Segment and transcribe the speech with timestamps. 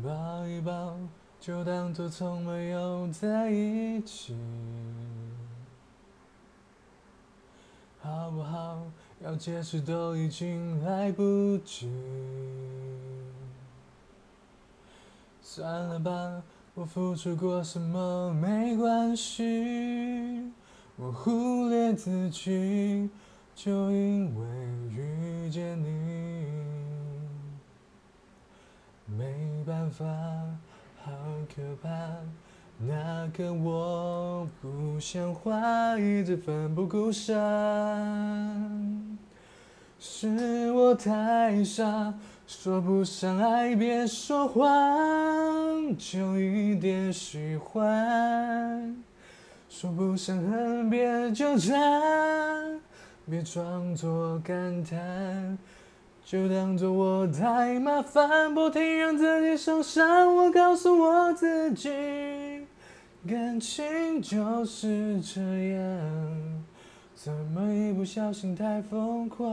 [0.00, 0.96] 抱一抱，
[1.40, 4.36] 就当作从没有在一起，
[8.00, 8.82] 好不好？
[9.20, 11.88] 要解释都已经来不及。
[15.40, 16.42] 算了吧，
[16.74, 20.50] 我付出过什么没关系，
[20.96, 23.10] 我忽略自己，
[23.54, 24.44] 就因为
[29.62, 30.04] 办法，
[31.04, 31.10] 好
[31.54, 31.88] 可怕，
[32.78, 37.36] 那个我不像话，一直奋不顾身，
[39.98, 42.14] 是我太傻。
[42.44, 48.94] 说不上爱，别说谎，就一点喜欢；
[49.70, 52.78] 说不上恨，别纠缠，
[53.24, 55.56] 别装作感叹，
[56.24, 60.34] 就当作我太麻烦，不停让自己受伤。
[60.34, 61.90] 我告诉我自己，
[63.28, 65.40] 感情就是这
[65.74, 66.64] 样，
[67.14, 69.46] 怎么一不小心太疯狂？